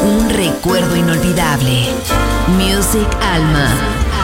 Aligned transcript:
Un 0.00 0.30
recuerdo 0.30 0.96
inolvidable. 0.96 1.86
Music 2.56 3.08
Alma. 3.20 3.68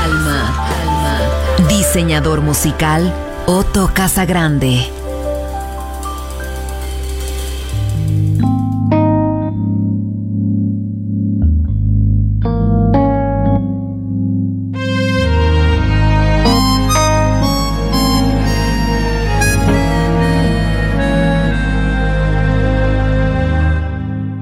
Alma. 0.03 0.55
Alma. 0.59 1.69
Diseñador 1.69 2.41
musical 2.41 3.12
Otto 3.47 3.91
Casagrande. 3.93 4.91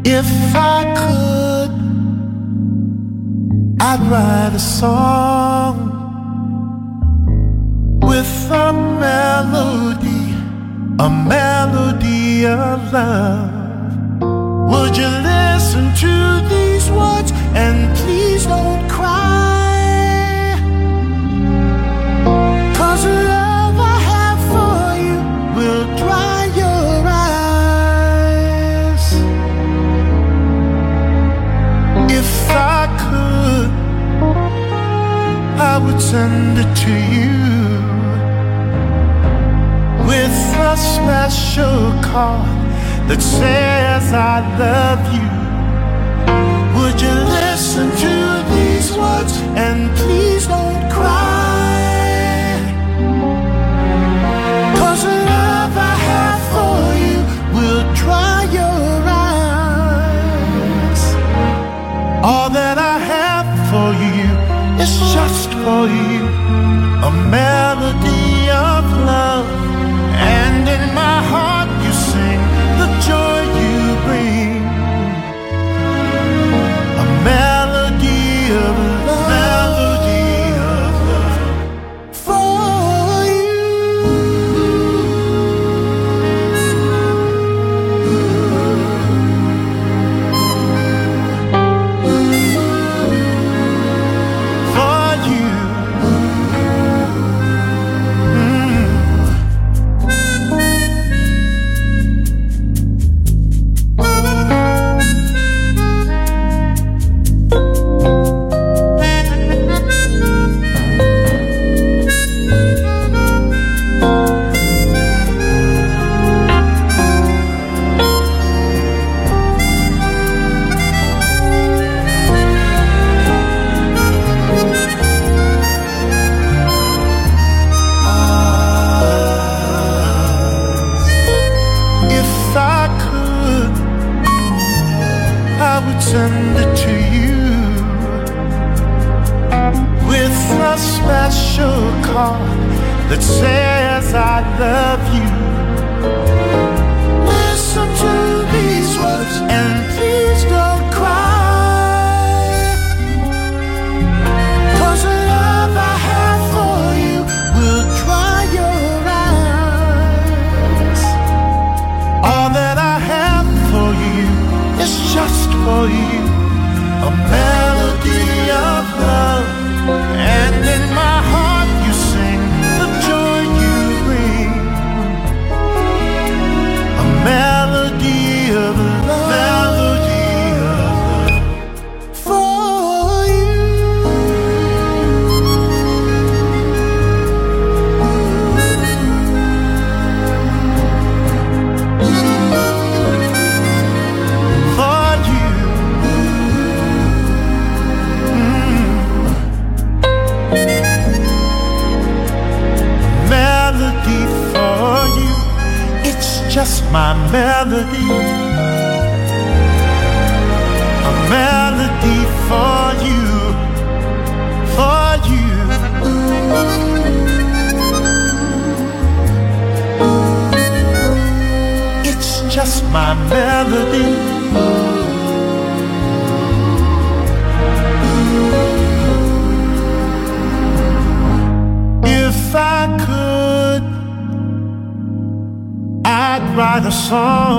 If 0.05 0.55
I 0.55 0.95
could, 0.97 1.22
I'd 3.92 4.01
write 4.11 4.55
a 4.55 4.58
song 4.58 5.77
with 8.00 8.50
a 8.50 8.72
melody, 8.72 10.33
a 10.98 11.11
melody 11.11 12.47
of 12.47 12.91
love. 12.91 14.22
Would 14.70 14.97
you 14.97 15.11
listen 15.33 15.92
to 16.05 16.48
these 16.48 16.91
words 16.91 17.33
and 17.55 17.94
please 17.98 18.47
don't 18.47 18.89
cry? 18.89 19.42
Send 36.11 36.58
it 36.58 36.75
to 36.84 36.95
you 37.14 37.33
with 40.06 40.36
a 40.72 40.77
special 40.77 41.92
card 42.03 42.48
that 43.08 43.22
says 43.22 44.12
I 44.12 44.41
love 44.58 45.03
you. 45.17 45.28
Would 46.77 47.00
you 47.00 47.17
listen 47.41 47.91
to 48.06 48.14
these 48.55 48.92
words 48.97 49.34
and 49.56 49.91
please 49.97 50.47
don't 50.48 50.91
cry? 50.92 51.31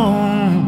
Song 0.03 0.62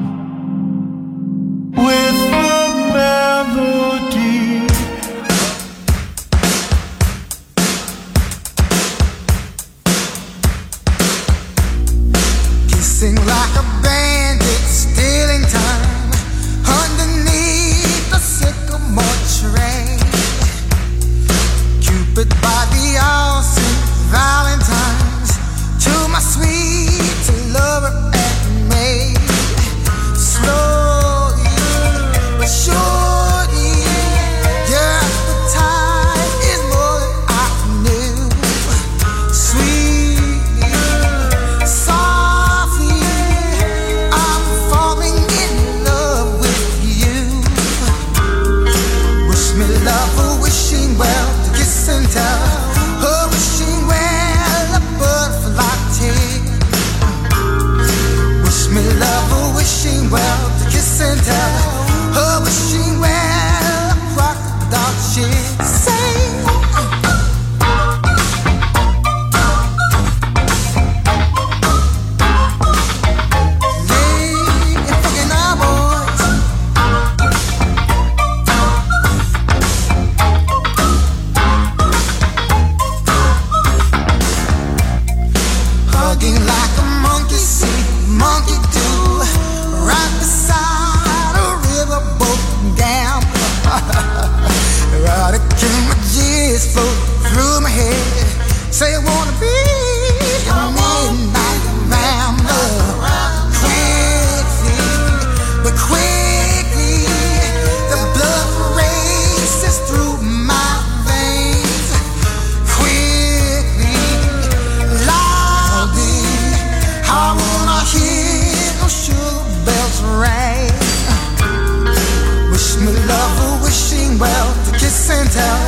machine 124.15 124.19
well 124.19 124.53
to 124.65 124.71
kiss 124.71 125.09
and 125.09 125.29
tell. 125.31 125.59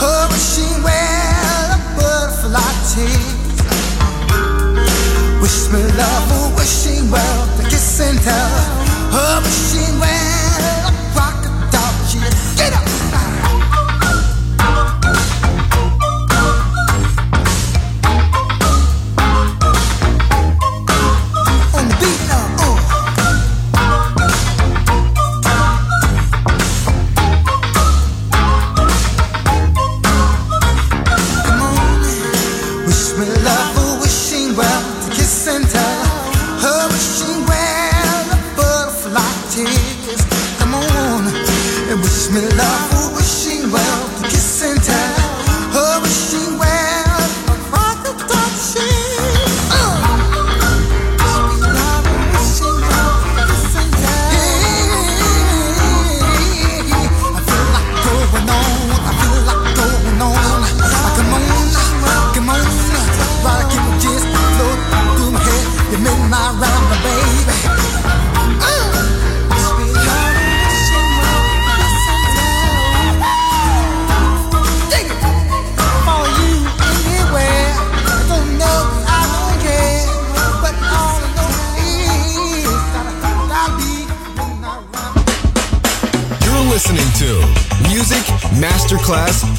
Oh, 0.00 0.28
wishing 0.30 0.82
well, 0.82 1.72
a 1.72 1.78
butterfly 1.96 2.72
tease. 2.92 3.34
Wish 5.40 5.72
me 5.72 5.82
love, 5.96 6.56
wishing 6.56 7.10
well 7.10 7.46
to 7.56 7.62
kiss 7.64 8.00
and 8.00 8.18
tell. 8.20 8.50
Oh, 9.12 9.40
wishing 9.44 10.00
well. 10.00 10.41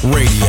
Radio. 0.04 0.43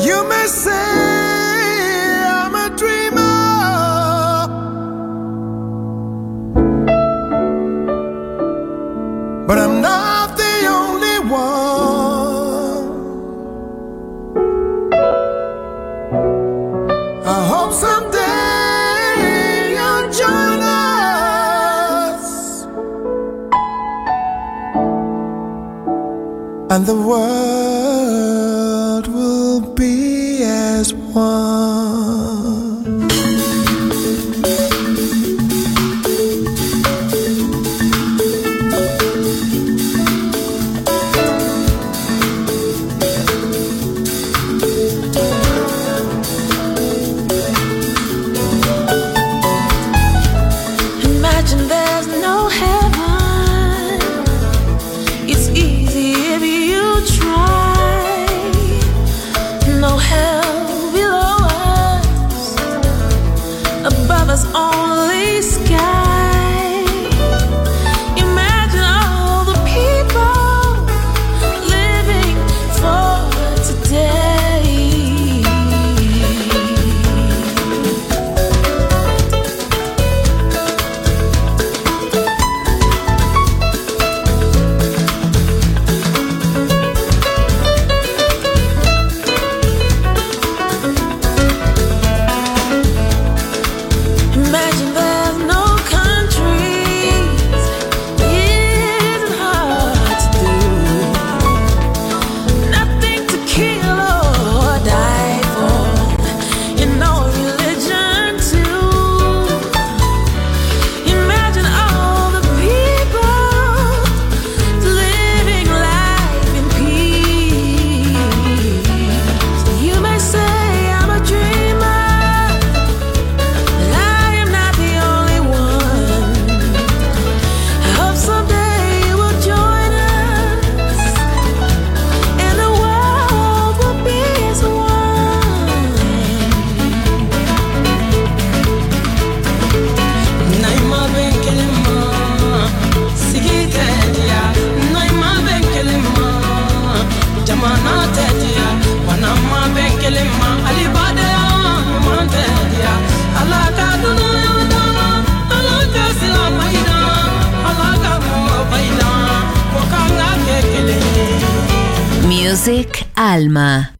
You 0.00 0.26
may 0.26 0.46
say 0.46 0.91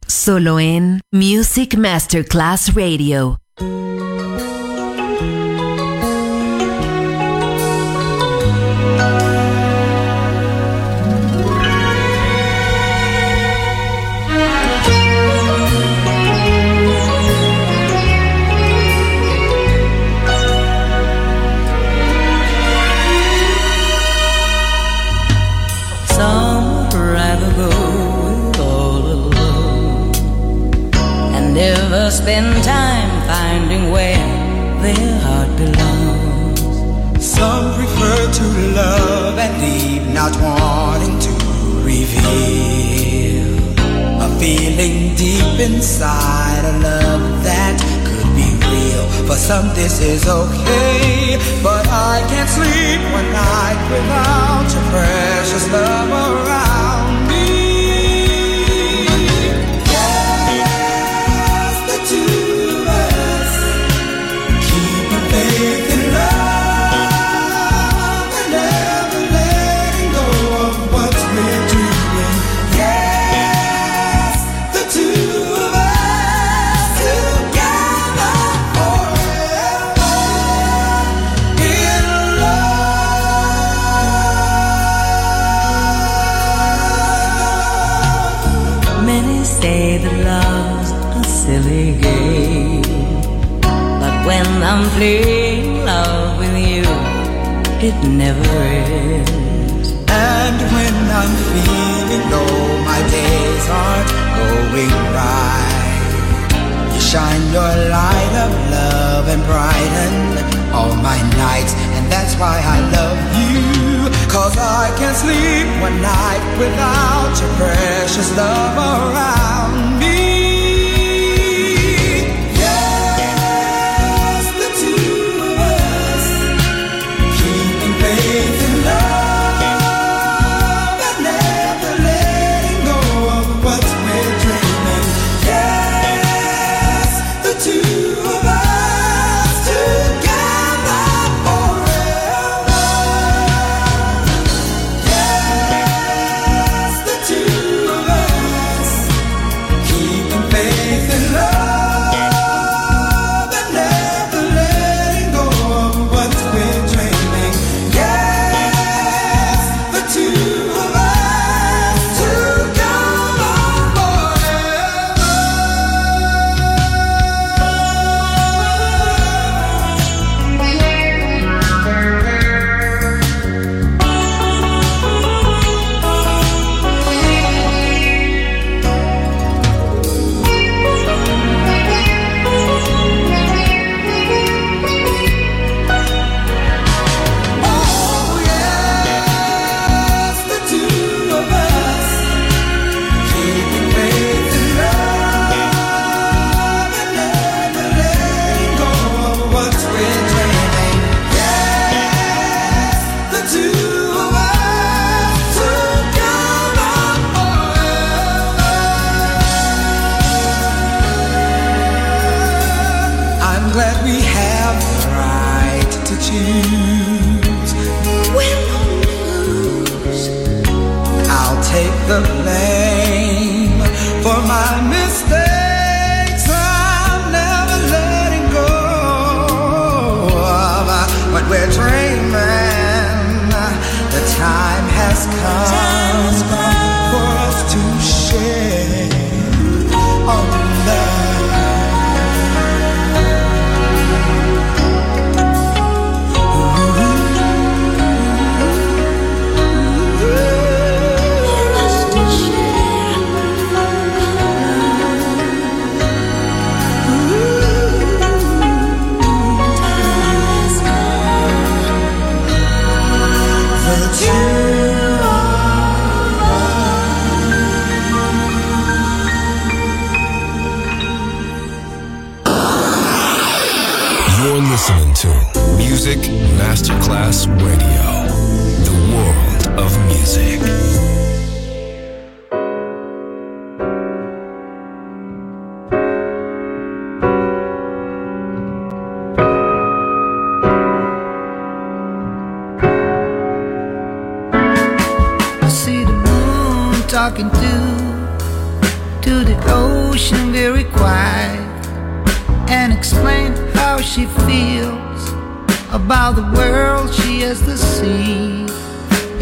Solo 0.07 0.59
en 0.59 1.01
Music 1.11 1.75
Masterclass 1.75 2.73
Radio. 2.73 3.42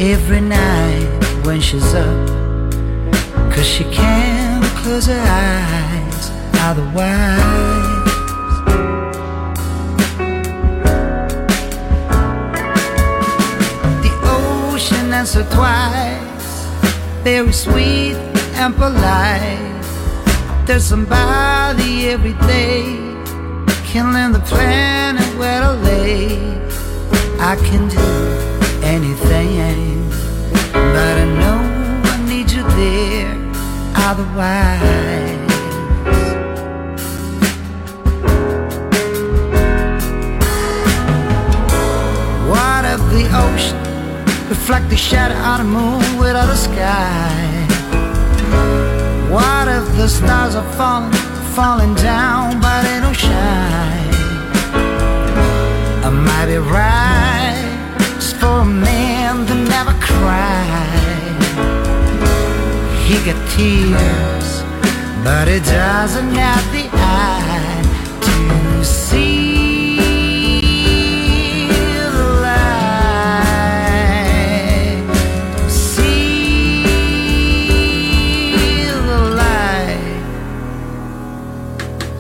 Every 0.01 0.41
night 0.41 1.05
when 1.45 1.61
she's 1.61 1.93
up 1.93 2.27
cause 3.53 3.67
she 3.67 3.83
can't 3.83 4.65
close 4.81 5.05
her 5.05 5.13
eyes 5.13 6.31
otherwise 6.55 8.01
the 14.01 14.11
ocean 14.23 15.13
answered 15.13 15.45
twice, 15.51 16.65
very 17.23 17.53
sweet 17.53 18.15
and 18.55 18.73
polite. 18.75 19.85
There's 20.65 20.83
somebody 20.83 22.09
every 22.09 22.33
day 22.47 22.85
killing 23.85 24.31
the 24.31 24.41
planet 24.47 25.27
where 25.37 25.61
to 25.61 25.73
lay. 25.73 26.39
I 27.39 27.55
can 27.55 27.87
do 27.87 28.50
anything, 28.84 30.10
but 30.72 31.17
I 31.24 31.26
know 31.39 31.60
I 32.13 32.26
need 32.28 32.52
you 32.52 32.63
there. 32.63 33.38
Otherwise. 33.96 35.22
What 42.50 42.86
of 42.86 43.00
the 43.12 43.26
ocean 43.46 43.78
reflect 44.50 44.89
the 44.89 44.98
shadow 44.98 45.36
on 45.36 45.60
the 45.60 45.70
moon 45.78 46.20
without 46.20 46.50
a 46.50 46.58
sky? 46.58 47.67
What 49.30 49.67
if 49.67 49.86
the 49.96 50.10
stars 50.10 50.56
are 50.56 50.72
falling, 50.74 51.13
falling 51.56 51.96
down, 51.96 52.60
but 52.60 52.82
they 52.84 53.00
don't 53.00 53.15
shine? 53.15 54.12
I 56.04 56.10
might 56.10 56.48
be 56.48 56.58
right 56.58 57.11
Tears, 63.23 64.63
but 65.23 65.47
he 65.47 65.60
doesn't 65.60 66.34
have 66.34 66.71
the 66.73 66.89
eye 66.91 67.84
to 68.19 68.84
see 68.84 70.07
the 72.07 72.23
light. 72.41 72.81
See 75.69 76.86
the 78.86 79.19
light. 79.38 80.23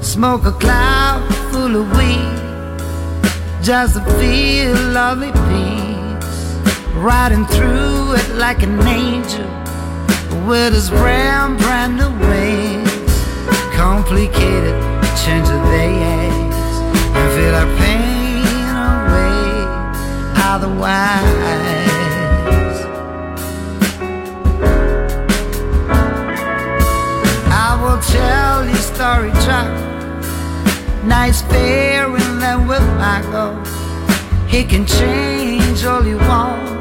Smoke 0.03 0.45
a 0.45 0.51
cloud 0.51 1.27
full 1.51 1.75
of 1.77 1.89
weed 1.97 2.37
just 3.63 3.95
to 3.95 4.01
feel 4.19 4.75
lovely 4.91 5.31
peace. 5.49 6.59
Riding 6.93 7.47
through 7.47 8.13
it 8.13 8.29
like 8.35 8.61
an 8.61 8.79
angel 8.87 9.49
with 10.47 10.73
his 10.73 10.89
brand 10.89 11.57
brand 11.59 11.97
new 11.97 12.11
wings. 12.27 12.91
Complicated, 13.75 14.75
change 15.23 15.47
of 15.49 15.61
days 15.69 16.85
and 17.17 17.29
feel 17.35 17.55
our 17.55 17.69
pain 17.77 18.75
away. 18.91 19.41
Otherwise. 20.51 21.31
I 27.53 27.69
will 27.81 28.01
tell 28.01 28.67
you 28.67 28.75
story 28.75 29.31
Chuck. 29.45 29.69
Nice 31.03 31.41
fair 31.41 32.05
and 32.05 32.41
then 32.41 32.67
with 32.67 32.85
Michael. 32.97 33.53
He 34.47 34.63
can 34.63 34.85
change 34.85 35.83
all 35.85 36.05
you 36.05 36.17
want. 36.17 36.71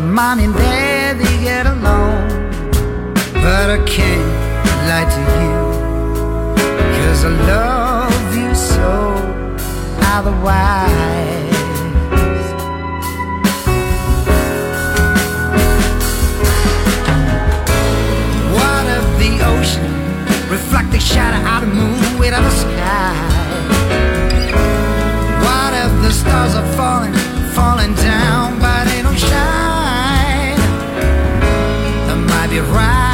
Mom 0.00 0.40
and 0.40 0.54
daddy 0.54 1.44
get 1.44 1.66
along. 1.66 2.11
But 3.52 3.68
I 3.68 3.84
can't 3.84 4.32
lie 4.88 5.08
to 5.14 5.22
you. 5.42 5.60
Cause 6.96 7.20
I 7.26 7.32
love 7.52 8.34
you 8.34 8.54
so. 8.54 8.90
Otherwise. 10.16 10.88
What 18.56 18.84
of 18.96 19.04
the 19.20 19.32
ocean 19.52 19.92
reflect 20.50 20.88
the 20.90 20.98
shadow 20.98 21.46
out 21.46 21.62
of 21.62 21.68
the 21.68 21.74
moon 21.74 22.18
without 22.18 22.44
a 22.44 22.54
sky? 22.64 23.14
What 25.44 25.72
if 25.84 25.92
the 26.04 26.10
stars 26.10 26.54
are 26.54 26.70
falling, 26.78 27.12
falling 27.52 27.94
down, 27.96 28.58
but 28.60 28.86
they 28.88 29.02
don't 29.02 29.18
shine? 29.18 30.56
That 32.06 32.18
might 32.32 32.48
be 32.48 32.60
right, 32.60 33.11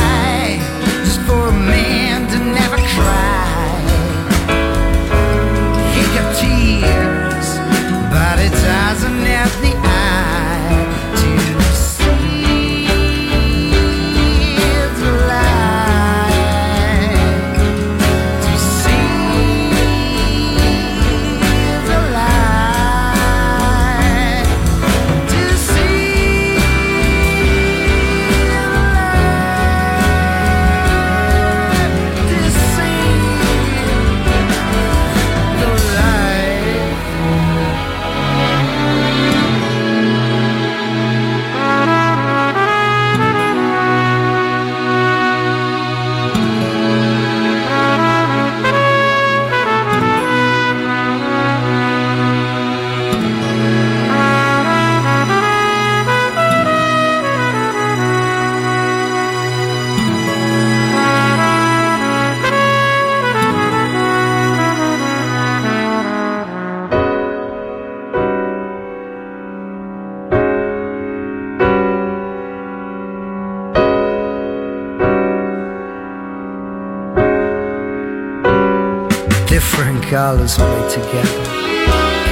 together. 80.88 81.44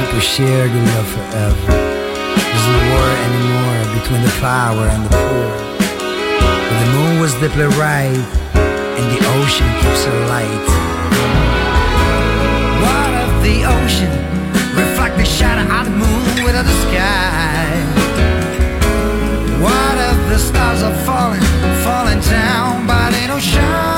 People 0.00 0.20
shared 0.20 0.70
in 0.70 0.84
love 0.96 1.08
forever. 1.08 1.66
There's 1.68 2.66
no 2.72 2.78
war 2.88 3.08
anymore 3.28 3.80
between 4.00 4.22
the 4.22 4.34
power 4.40 4.84
and 4.88 5.04
the 5.04 5.12
poor. 5.12 5.48
But 6.68 6.76
the 6.82 6.88
moon 6.96 7.20
was 7.20 7.34
deeply 7.34 7.68
right, 7.76 8.24
and 8.96 9.06
the 9.12 9.20
ocean 9.36 9.68
keeps 9.80 10.02
it 10.08 10.16
light. 10.32 10.66
Water 12.80 13.20
of 13.28 13.34
the 13.44 13.58
ocean 13.76 14.14
reflect 14.74 15.18
the 15.18 15.26
shadow 15.26 15.66
of 15.76 15.84
the 15.84 15.92
moon 15.92 16.44
with 16.44 16.56
the 16.56 16.76
sky. 16.84 17.76
What 19.60 19.96
if 20.08 20.18
the 20.32 20.38
stars 20.38 20.82
are 20.82 20.96
falling, 21.04 21.44
falling 21.84 22.20
down, 22.20 22.86
but 22.86 23.12
ain't 23.12 23.28
no 23.28 23.38
shine? 23.38 23.95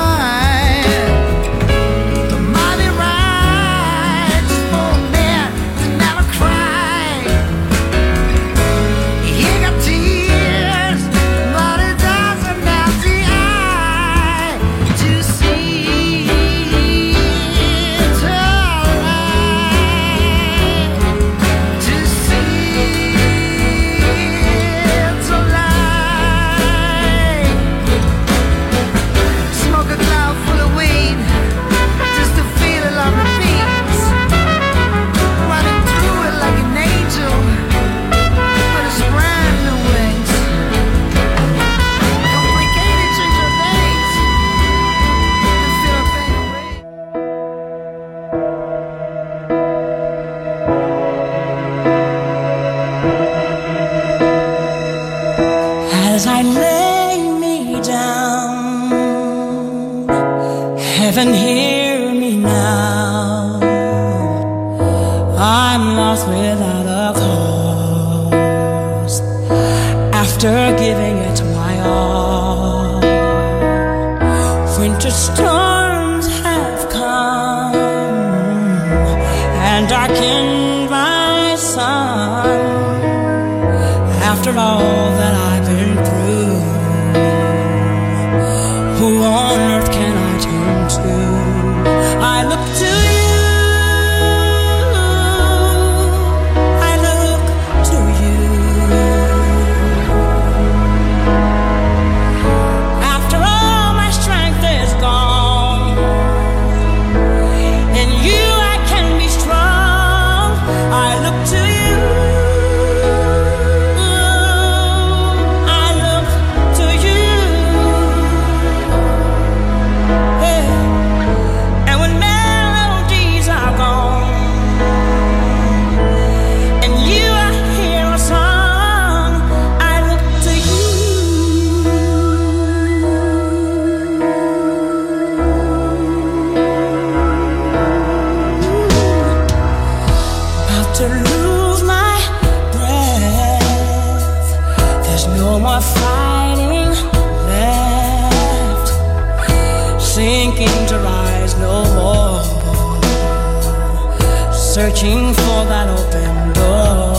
more 155.49 155.65
than 155.65 155.89
open 155.89 156.53
door. 156.53 157.18